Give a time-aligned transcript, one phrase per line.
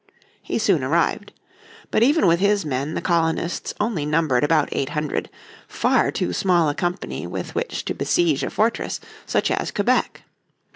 [0.41, 1.31] He soon arrived.
[1.91, 5.29] But even with hid men the colonists only numbered about eight hundred,
[5.67, 10.23] far too small a company with which to besiege a fortress such as Quebec.